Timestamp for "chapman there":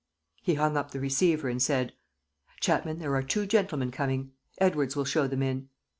2.59-3.13